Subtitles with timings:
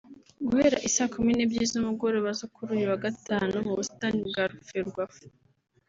[0.47, 5.21] Guhera i Saa kumi n’ebyiri z’umugoroba zo kuri uyu wa Gatanu mu busitani bwa Ferwafa